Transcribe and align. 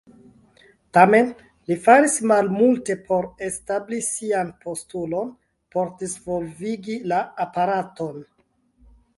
Tamen, 0.97 1.27
li 1.71 1.75
faris 1.87 2.15
malmulte 2.31 2.95
por 3.11 3.27
establi 3.49 4.01
sian 4.07 4.49
postulon 4.65 5.31
por 5.77 5.95
disvolvigi 6.03 6.99
la 7.13 7.21
aparaton. 7.47 8.19